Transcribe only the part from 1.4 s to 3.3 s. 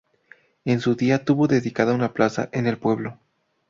dedicada una plaza en el pueblo.